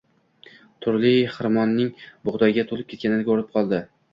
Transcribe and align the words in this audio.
Tulki 0.85 1.11
xirmonning 1.35 1.91
bug’doyga 2.31 2.67
to’lib 2.73 2.91
ketganini 2.95 3.29
ko’rib 3.31 3.53
qoldi 3.57 3.85